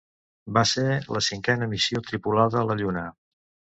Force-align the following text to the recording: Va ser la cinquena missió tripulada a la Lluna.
Va 0.57 0.61
ser 0.69 0.85
la 1.17 1.21
cinquena 1.27 1.69
missió 1.75 2.01
tripulada 2.11 2.61
a 2.63 2.67
la 2.71 2.79
Lluna. 2.81 3.05